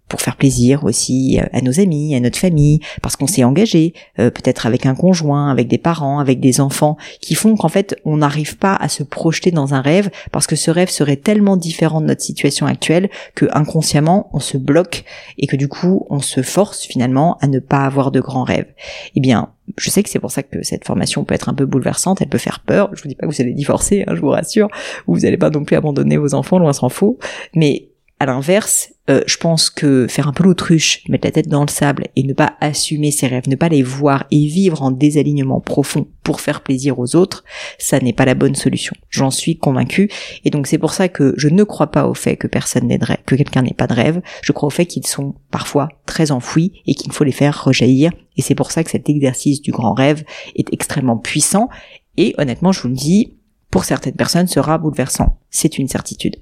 [0.08, 3.94] pour faire plaisir aussi euh, à nos amis, à notre famille, parce qu'on s'est engagé,
[4.18, 7.96] euh, peut-être avec un conjoint, avec des parents, avec des enfants, qui font qu'en fait
[8.04, 11.56] on n'arrive pas à se projeter dans un rêve, parce que ce rêve serait tellement
[11.56, 15.04] différent de notre situation actuelle que inconsciemment on se bloque
[15.38, 18.72] et que du coup on se force finalement à ne pas avoir de grands rêves.
[19.14, 21.64] Eh bien, je sais que c'est pour ça que cette formation peut être un peu
[21.64, 22.90] bouleversante, elle peut faire peur.
[22.92, 24.68] Je vous dis pas que vous allez divorcer, hein, je vous rassure,
[25.06, 27.18] ou vous n'allez pas non plus abandonner vos enfants, loin s'en faut.
[27.54, 27.88] Mais
[28.20, 31.68] à l'inverse, euh, je pense que faire un peu l'autruche, mettre la tête dans le
[31.68, 35.60] sable et ne pas assumer ses rêves, ne pas les voir et vivre en désalignement
[35.60, 37.44] profond pour faire plaisir aux autres,
[37.78, 38.94] ça n'est pas la bonne solution.
[39.10, 40.10] J'en suis convaincue.
[40.44, 42.98] Et donc c'est pour ça que je ne crois pas au fait que personne n'ait
[42.98, 44.22] de rêve, que quelqu'un n'ait pas de rêve.
[44.42, 48.12] Je crois au fait qu'ils sont parfois très enfouis et qu'il faut les faire rejaillir.
[48.36, 50.24] Et c'est pour ça que cet exercice du grand rêve
[50.56, 51.68] est extrêmement puissant.
[52.16, 53.34] Et honnêtement, je vous le dis,
[53.70, 55.36] pour certaines personnes sera bouleversant.
[55.50, 56.36] C'est une certitude.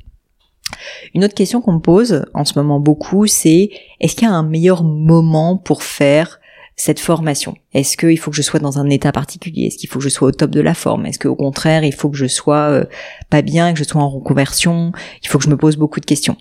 [1.14, 4.34] Une autre question qu'on me pose en ce moment beaucoup, c'est est-ce qu'il y a
[4.34, 6.40] un meilleur moment pour faire
[6.76, 7.54] cette formation?
[7.74, 9.66] Est-ce qu'il faut que je sois dans un état particulier?
[9.66, 11.06] Est-ce qu'il faut que je sois au top de la forme?
[11.06, 12.84] Est-ce qu'au contraire, il faut que je sois euh,
[13.30, 14.92] pas bien, que je sois en reconversion?
[15.22, 16.36] Il faut que je me pose beaucoup de questions.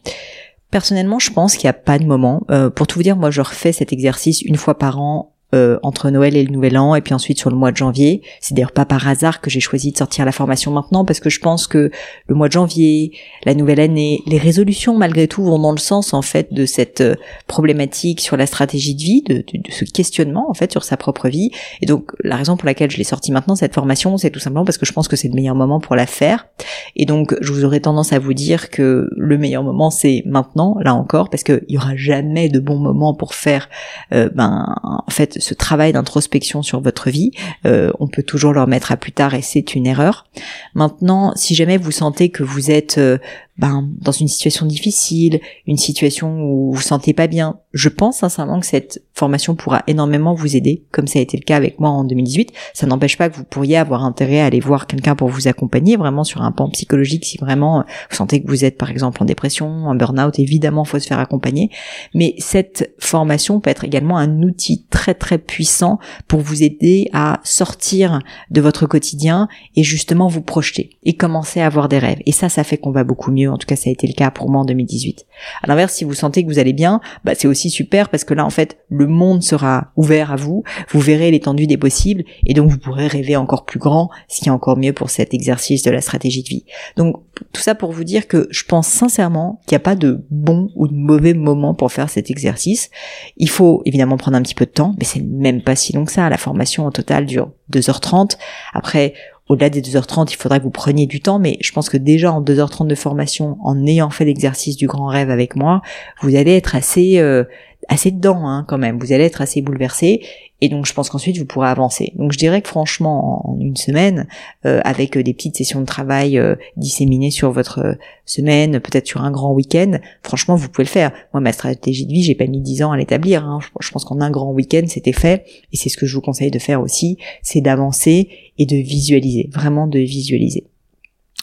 [0.71, 2.43] Personnellement, je pense qu'il n'y a pas de moment.
[2.49, 5.79] Euh, pour tout vous dire, moi, je refais cet exercice une fois par an euh,
[5.83, 8.21] entre Noël et le Nouvel An, et puis ensuite sur le mois de janvier.
[8.39, 11.29] C'est d'ailleurs pas par hasard que j'ai choisi de sortir la formation maintenant, parce que
[11.29, 11.91] je pense que
[12.27, 13.11] le mois de janvier,
[13.43, 17.01] la nouvelle année, les résolutions malgré tout vont dans le sens en fait de cette
[17.01, 17.15] euh,
[17.47, 21.51] problématique sur la stratégie de vie, de, ce questionnement en fait sur sa propre vie.
[21.81, 24.63] Et donc la raison pour laquelle je l'ai sortie maintenant cette formation, c'est tout simplement
[24.63, 26.47] parce que je pense que c'est le meilleur moment pour la faire.
[26.95, 30.77] Et donc je vous aurais tendance à vous dire que le meilleur moment c'est maintenant,
[30.79, 33.69] là encore, parce qu'il y aura jamais de bon moment pour faire,
[34.13, 37.31] euh, ben en fait ce travail d'introspection sur votre vie.
[37.65, 40.25] Euh, on peut toujours le remettre à plus tard et c'est une erreur.
[40.73, 43.17] Maintenant, si jamais vous sentez que vous êtes euh,
[43.57, 48.17] ben, dans une situation difficile, une situation où vous vous sentez pas bien, je pense
[48.17, 51.79] sincèrement que cette formation pourra énormément vous aider, comme ça a été le cas avec
[51.79, 52.51] moi en 2018.
[52.73, 55.95] Ça n'empêche pas que vous pourriez avoir intérêt à aller voir quelqu'un pour vous accompagner
[55.95, 59.25] vraiment sur un plan psychologique si vraiment vous sentez que vous êtes par exemple en
[59.25, 61.69] dépression, en burn-out, évidemment faut se faire accompagner.
[62.15, 67.39] Mais cette formation peut être également un outil très très puissant pour vous aider à
[67.43, 72.19] sortir de votre quotidien et justement vous projeter et commencer à avoir des rêves.
[72.25, 73.49] Et ça, ça fait qu'on va beaucoup mieux.
[73.49, 75.25] En tout cas, ça a été le cas pour moi en 2018.
[75.63, 78.33] À l'inverse, si vous sentez que vous allez bien, bah, c'est aussi super parce que
[78.33, 80.63] là, en fait, le monde sera ouvert à vous.
[80.89, 84.49] Vous verrez l'étendue des possibles et donc vous pourrez rêver encore plus grand, ce qui
[84.49, 86.65] est encore mieux pour cet exercice de la stratégie de vie.
[86.97, 87.17] Donc,
[87.53, 90.69] tout ça pour vous dire que je pense sincèrement qu'il n'y a pas de bon
[90.75, 92.89] ou de mauvais moment pour faire cet exercice.
[93.37, 96.05] Il faut évidemment prendre un petit peu de temps, mais c'est même pas si long
[96.05, 96.29] que ça.
[96.29, 98.37] La formation au total dure 2h30.
[98.73, 99.13] Après,
[99.47, 102.31] au-delà des 2h30, il faudrait que vous preniez du temps, mais je pense que déjà
[102.31, 105.81] en 2h30 de formation, en ayant fait l'exercice du grand rêve avec moi,
[106.21, 107.43] vous allez être assez euh,
[107.91, 108.97] assez dedans hein, quand même.
[108.97, 110.21] Vous allez être assez bouleversé
[110.61, 112.13] et donc je pense qu'ensuite vous pourrez avancer.
[112.15, 114.27] Donc je dirais que franchement en une semaine,
[114.65, 119.31] euh, avec des petites sessions de travail euh, disséminées sur votre semaine, peut-être sur un
[119.31, 121.11] grand week-end, franchement vous pouvez le faire.
[121.33, 123.45] Moi ma stratégie de vie, j'ai pas mis 10 ans à l'établir.
[123.45, 123.59] Hein.
[123.81, 125.45] Je, pense qu'en un grand week-end c'était fait.
[125.73, 129.49] Et c'est ce que je vous conseille de faire aussi, c'est d'avancer et de visualiser,
[129.51, 130.70] vraiment de visualiser.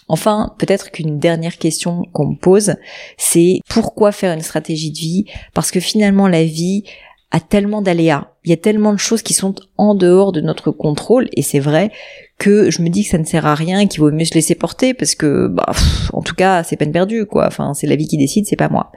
[0.09, 2.75] Enfin, peut-être qu'une dernière question qu'on me pose,
[3.17, 5.25] c'est pourquoi faire une stratégie de vie?
[5.55, 6.85] Parce que finalement, la vie
[7.31, 10.71] a tellement d'aléas, il y a tellement de choses qui sont en dehors de notre
[10.71, 11.91] contrôle, et c'est vrai
[12.39, 14.33] que je me dis que ça ne sert à rien et qu'il vaut mieux se
[14.33, 15.73] laisser porter parce que, bah,
[16.15, 17.47] en tout cas, c'est peine perdue, quoi.
[17.47, 18.93] Enfin, c'est la vie qui décide, c'est pas moi.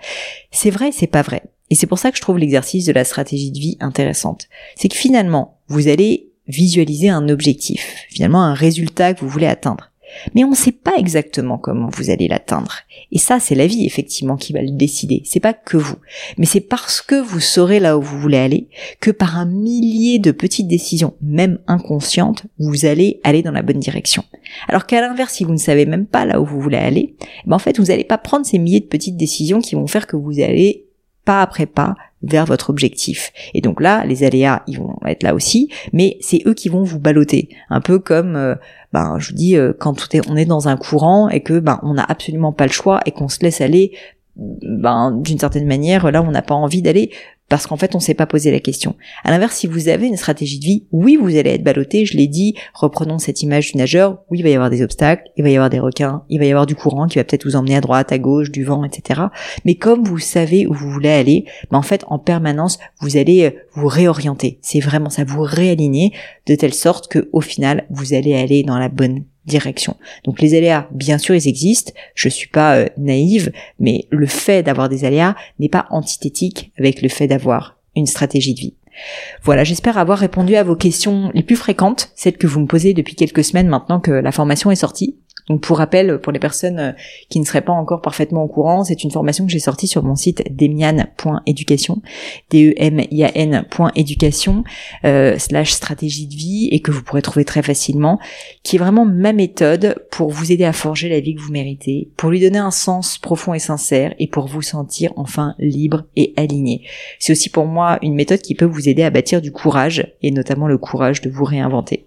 [0.52, 1.43] C'est vrai, c'est pas vrai.
[1.69, 4.47] Et c'est pour ça que je trouve l'exercice de la stratégie de vie intéressante.
[4.76, 9.90] C'est que finalement, vous allez visualiser un objectif, finalement un résultat que vous voulez atteindre.
[10.36, 12.76] Mais on ne sait pas exactement comment vous allez l'atteindre.
[13.12, 15.24] Et ça, c'est la vie, effectivement, qui va le décider.
[15.26, 15.97] C'est pas que vous.
[16.38, 18.69] Mais c'est parce que vous saurez là où vous voulez aller,
[19.00, 23.80] que par un millier de petites décisions, même inconscientes, vous allez aller dans la bonne
[23.80, 24.24] direction.
[24.67, 27.56] Alors qu'à l'inverse, si vous ne savez même pas là où vous voulez aller, ben
[27.56, 30.15] en fait, vous n'allez pas prendre ces milliers de petites décisions qui vont faire que
[30.15, 30.86] vous allez
[31.26, 33.31] pas après pas vers votre objectif.
[33.53, 36.84] Et donc là, les aléas, ils vont être là aussi, mais c'est eux qui vont
[36.84, 37.49] vous balloter.
[37.69, 38.55] Un peu comme, euh,
[38.93, 39.95] ben, je vous dis, euh, quand
[40.27, 43.12] on est dans un courant et que ben, on n'a absolument pas le choix et
[43.12, 43.91] qu'on se laisse aller,
[44.36, 47.12] ben, d'une certaine manière, là, on n'a pas envie d'aller
[47.52, 48.96] parce qu'en fait on s'est pas posé la question.
[49.26, 52.16] À l'inverse, si vous avez une stratégie de vie, oui, vous allez être ballotté, je
[52.16, 55.44] l'ai dit, reprenons cette image du nageur, oui, il va y avoir des obstacles, il
[55.44, 57.58] va y avoir des requins, il va y avoir du courant qui va peut-être vous
[57.58, 59.24] emmener à droite, à gauche, du vent, etc.
[59.66, 63.44] Mais comme vous savez où vous voulez aller, ben en fait, en permanence, vous allez
[63.44, 64.58] euh, vous réorienter.
[64.62, 66.14] C'est vraiment ça, vous réaligner
[66.48, 69.95] de telle sorte que au final, vous allez aller dans la bonne direction.
[70.23, 71.93] Donc les aléas, bien sûr, ils existent.
[72.15, 77.01] Je suis pas euh, naïve, mais le fait d'avoir des aléas n'est pas antithétique avec
[77.01, 78.75] le fait d'avoir une stratégie de vie.
[79.43, 82.93] Voilà, j'espère avoir répondu à vos questions les plus fréquentes, celles que vous me posez
[82.93, 85.17] depuis quelques semaines maintenant que la formation est sortie.
[85.52, 86.92] Donc pour rappel, pour les personnes euh,
[87.28, 90.02] qui ne seraient pas encore parfaitement au courant, c'est une formation que j'ai sortie sur
[90.02, 92.02] mon site demian.education,
[92.50, 94.64] d e m i a n.education
[95.04, 98.18] euh, slash stratégie de vie et que vous pourrez trouver très facilement,
[98.64, 102.10] qui est vraiment ma méthode pour vous aider à forger la vie que vous méritez,
[102.16, 106.34] pour lui donner un sens profond et sincère et pour vous sentir enfin libre et
[106.38, 106.84] aligné.
[107.20, 110.32] C'est aussi pour moi une méthode qui peut vous aider à bâtir du courage et
[110.32, 112.06] notamment le courage de vous réinventer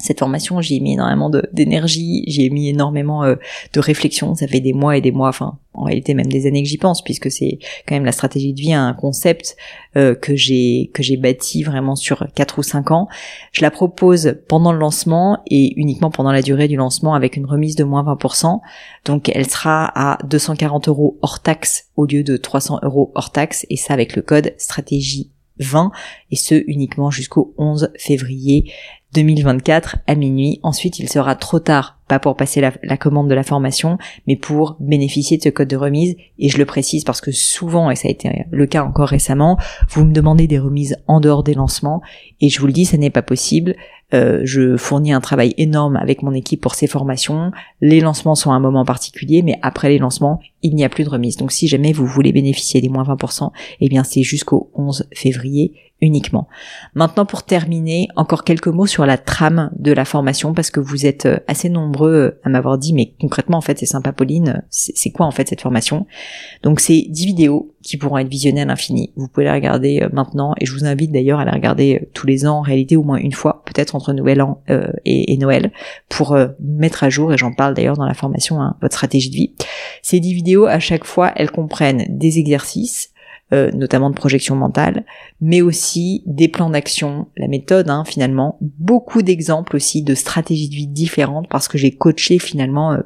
[0.00, 3.34] cette formation, j'y ai mis énormément d'énergie, j'y ai mis énormément euh,
[3.72, 4.34] de réflexion.
[4.36, 6.78] Ça fait des mois et des mois, enfin en réalité même des années que j'y
[6.78, 9.56] pense, puisque c'est quand même la stratégie de vie, un concept
[9.96, 13.08] euh, que j'ai que j'ai bâti vraiment sur quatre ou cinq ans.
[13.52, 17.46] Je la propose pendant le lancement et uniquement pendant la durée du lancement avec une
[17.46, 18.60] remise de moins 20%.
[19.04, 23.66] Donc elle sera à 240 euros hors taxe au lieu de 300 euros hors taxe
[23.68, 25.90] et ça avec le code stratégie 20
[26.30, 28.72] et ce uniquement jusqu'au 11 février
[29.14, 30.60] 2024 à minuit.
[30.62, 34.76] Ensuite, il sera trop tard, pas pour passer la, commande de la formation, mais pour
[34.80, 36.16] bénéficier de ce code de remise.
[36.38, 39.58] Et je le précise parce que souvent, et ça a été le cas encore récemment,
[39.88, 42.02] vous me demandez des remises en dehors des lancements.
[42.40, 43.76] Et je vous le dis, ça n'est pas possible.
[44.14, 47.50] Euh, je fournis un travail énorme avec mon équipe pour ces formations.
[47.80, 51.10] Les lancements sont un moment particulier, mais après les lancements, il n'y a plus de
[51.10, 51.36] remise.
[51.36, 55.74] Donc si jamais vous voulez bénéficier des moins 20%, eh bien c'est jusqu'au 11 février
[56.00, 56.48] uniquement.
[56.94, 61.06] Maintenant, pour terminer, encore quelques mots sur la trame de la formation, parce que vous
[61.06, 64.62] êtes euh, assez nombreux euh, à m'avoir dit, mais concrètement, en fait, c'est sympa, Pauline,
[64.70, 66.06] c'est quoi en fait cette formation?
[66.62, 69.12] Donc, c'est 10 vidéos qui pourront être visionnées à l'infini.
[69.16, 72.28] Vous pouvez les regarder euh, maintenant, et je vous invite d'ailleurs à les regarder tous
[72.28, 74.62] les ans, en réalité au moins une fois, peut-être entre Nouvel An
[75.04, 75.72] et, Noël,
[76.08, 79.34] pour mettre à jour, et j'en parle d'ailleurs dans la formation, hein, votre stratégie de
[79.34, 79.54] vie.
[80.02, 83.12] Ces 10 vidéos, à chaque fois, elles comprennent des exercices,
[83.52, 85.04] euh, notamment de projection mentale,
[85.40, 90.74] mais aussi des plans d'action, la méthode hein, finalement, beaucoup d'exemples aussi de stratégies de
[90.74, 93.00] vie différentes parce que j'ai coaché finalement euh,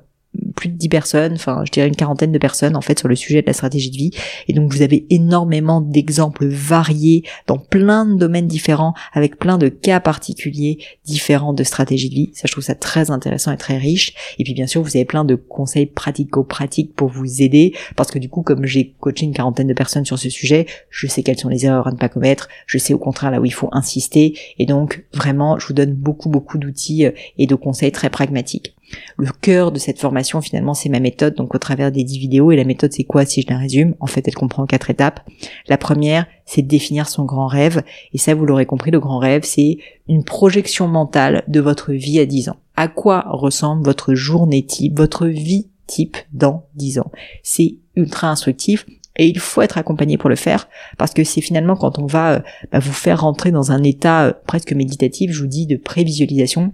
[0.52, 3.16] plus de 10 personnes, enfin je dirais une quarantaine de personnes en fait sur le
[3.16, 4.10] sujet de la stratégie de vie.
[4.48, 9.68] Et donc vous avez énormément d'exemples variés dans plein de domaines différents, avec plein de
[9.68, 12.30] cas particuliers différents de stratégie de vie.
[12.34, 14.14] Ça je trouve ça très intéressant et très riche.
[14.38, 18.18] Et puis bien sûr vous avez plein de conseils pratico-pratiques pour vous aider, parce que
[18.18, 21.38] du coup comme j'ai coaché une quarantaine de personnes sur ce sujet, je sais quelles
[21.38, 23.68] sont les erreurs à ne pas commettre, je sais au contraire là où il faut
[23.72, 24.38] insister.
[24.58, 28.74] Et donc vraiment je vous donne beaucoup beaucoup d'outils euh, et de conseils très pragmatiques.
[29.16, 32.52] Le cœur de cette formation, finalement, c'est ma méthode, donc au travers des 10 vidéos.
[32.52, 33.94] Et la méthode, c'est quoi si je la résume?
[34.00, 35.20] En fait, elle comprend quatre étapes.
[35.68, 37.82] La première, c'est de définir son grand rêve.
[38.12, 39.78] Et ça, vous l'aurez compris, le grand rêve, c'est
[40.08, 42.56] une projection mentale de votre vie à 10 ans.
[42.76, 47.10] À quoi ressemble votre journée type, votre vie type dans 10 ans?
[47.42, 48.86] C'est ultra instructif.
[49.16, 52.32] Et il faut être accompagné pour le faire, parce que c'est finalement quand on va
[52.32, 55.76] euh, bah, vous faire rentrer dans un état euh, presque méditatif, je vous dis, de
[55.76, 56.72] prévisualisation,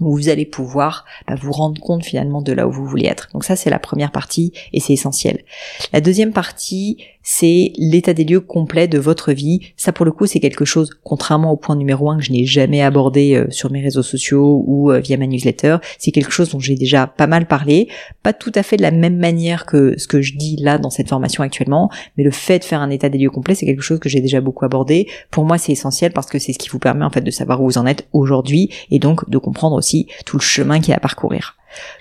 [0.00, 3.28] où vous allez pouvoir bah, vous rendre compte finalement de là où vous voulez être.
[3.32, 5.44] Donc ça c'est la première partie et c'est essentiel.
[5.92, 9.72] La deuxième partie c'est l'état des lieux complet de votre vie.
[9.76, 12.46] Ça pour le coup c'est quelque chose, contrairement au point numéro un que je n'ai
[12.46, 16.50] jamais abordé euh, sur mes réseaux sociaux ou euh, via ma newsletter, c'est quelque chose
[16.50, 17.88] dont j'ai déjà pas mal parlé,
[18.22, 20.90] pas tout à fait de la même manière que ce que je dis là dans
[20.90, 23.82] cette formation actuellement, mais le fait de faire un état des lieux complet c'est quelque
[23.82, 25.08] chose que j'ai déjà beaucoup abordé.
[25.32, 27.60] Pour moi c'est essentiel parce que c'est ce qui vous permet en fait de savoir
[27.60, 30.92] où vous en êtes aujourd'hui et donc de comprendre aussi tout le chemin qu'il y
[30.92, 31.56] a à parcourir.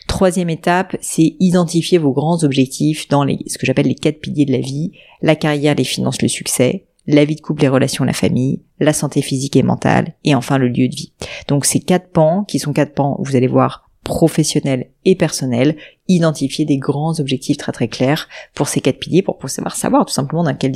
[0.07, 4.45] Troisième étape, c'est identifier vos grands objectifs dans les, ce que j'appelle les quatre piliers
[4.45, 8.03] de la vie, la carrière, les finances, le succès, la vie de couple, les relations,
[8.03, 11.13] la famille, la santé physique et mentale, et enfin le lieu de vie.
[11.47, 15.75] Donc ces quatre pans, qui sont quatre pans, vous allez voir, professionnel et personnel,
[16.07, 20.13] identifier des grands objectifs très très clairs pour ces quatre piliers, pour pouvoir savoir tout
[20.13, 20.73] simplement dans quelle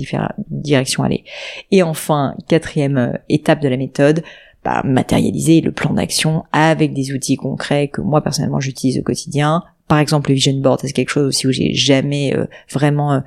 [0.49, 1.23] direction aller.
[1.71, 4.23] Et enfin, quatrième euh, étape de la méthode,
[4.63, 9.63] bah, matérialiser le plan d'action avec des outils concrets que moi personnellement j'utilise au quotidien.
[9.88, 13.19] Par exemple, le vision board, c'est quelque chose aussi où j'ai jamais euh, vraiment euh,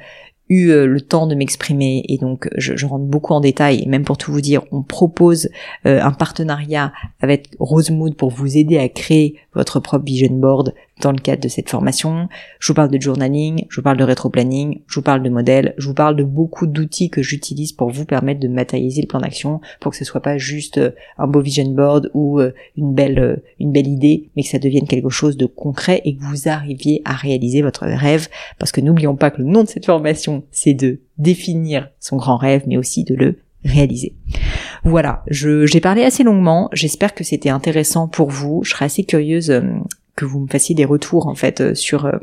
[0.48, 3.86] eu euh, le temps de m'exprimer et donc je, je, rentre beaucoup en détail et
[3.86, 5.48] même pour tout vous dire on propose
[5.84, 11.18] un partenariat avec Rosemood pour vous aider à créer votre propre vision board dans le
[11.18, 12.28] cadre de cette formation.
[12.58, 15.74] Je vous parle de journaling, je vous parle de rétro-planning, je vous parle de modèles,
[15.78, 19.20] je vous parle de beaucoup d'outils que j'utilise pour vous permettre de matérialiser le plan
[19.20, 22.94] d'action, pour que ce soit pas juste euh, un beau vision board ou euh, une
[22.94, 26.22] belle euh, une belle idée, mais que ça devienne quelque chose de concret et que
[26.22, 28.28] vous arriviez à réaliser votre rêve.
[28.58, 32.36] Parce que n'oublions pas que le nom de cette formation, c'est de définir son grand
[32.36, 34.16] rêve, mais aussi de le réaliser.
[34.84, 39.62] Voilà, j'ai parlé assez longuement, j'espère que c'était intéressant pour vous, je serais assez curieuse
[40.16, 42.18] que vous me fassiez des retours en fait euh, sur euh,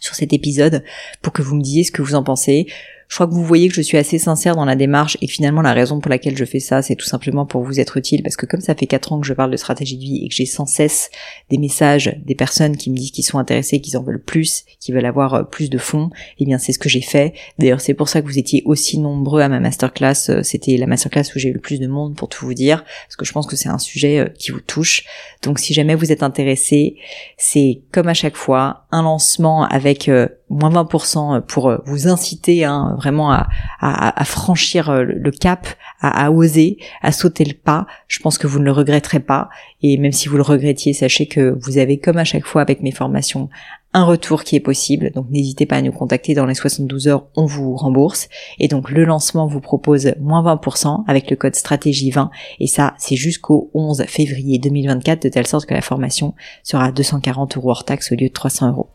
[0.00, 0.84] sur cet épisode
[1.22, 2.66] pour que vous me disiez ce que vous en pensez.
[3.08, 5.32] Je crois que vous voyez que je suis assez sincère dans la démarche et que
[5.32, 8.22] finalement la raison pour laquelle je fais ça, c'est tout simplement pour vous être utile
[8.22, 10.28] parce que comme ça fait quatre ans que je parle de stratégie de vie et
[10.28, 11.10] que j'ai sans cesse
[11.50, 14.94] des messages des personnes qui me disent qu'ils sont intéressés, qu'ils en veulent plus, qu'ils
[14.94, 17.32] veulent avoir euh, plus de fonds, eh bien c'est ce que j'ai fait.
[17.58, 20.30] D'ailleurs c'est pour ça que vous étiez aussi nombreux à ma masterclass.
[20.30, 22.84] Euh, c'était la masterclass où j'ai eu le plus de monde pour tout vous dire
[23.06, 25.04] parce que je pense que c'est un sujet euh, qui vous touche.
[25.42, 26.96] Donc si jamais vous êtes intéressé,
[27.36, 30.10] c'est comme à chaque fois un lancement avec
[30.48, 35.66] moins 20% pour euh, vous inciter hein, vraiment à, franchir euh, le cap,
[36.00, 37.86] à, à, oser, à sauter le pas.
[38.08, 39.48] Je pense que vous ne le regretterez pas.
[39.82, 42.82] Et même si vous le regrettiez, sachez que vous avez, comme à chaque fois avec
[42.82, 43.48] mes formations,
[43.96, 45.10] un retour qui est possible.
[45.14, 48.28] Donc n'hésitez pas à nous contacter dans les 72 heures, on vous rembourse.
[48.58, 52.30] Et donc le lancement vous propose moins 20% avec le code stratégie 20.
[52.60, 57.56] Et ça, c'est jusqu'au 11 février 2024, de telle sorte que la formation sera 240
[57.56, 58.90] euros hors taxe au lieu de 300 euros.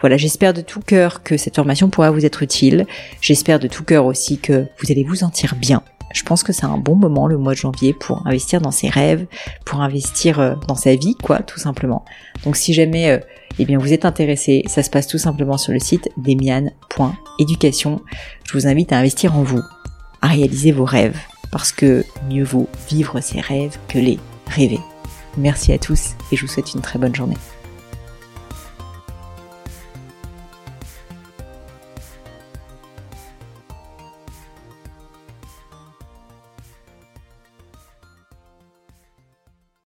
[0.00, 2.86] Voilà, j'espère de tout cœur que cette formation pourra vous être utile.
[3.20, 6.64] J'espère de tout cœur aussi que vous allez vous sentir bien je pense que c'est
[6.66, 9.26] un bon moment le mois de janvier pour investir dans ses rêves,
[9.64, 12.04] pour investir euh, dans sa vie, quoi, tout simplement.
[12.44, 13.18] Donc si jamais euh,
[13.58, 18.00] eh bien vous êtes intéressé, ça se passe tout simplement sur le site demian.education.
[18.44, 19.62] Je vous invite à investir en vous,
[20.22, 21.18] à réaliser vos rêves,
[21.50, 24.80] parce que mieux vaut vivre ses rêves que les rêver.
[25.36, 27.36] Merci à tous et je vous souhaite une très bonne journée.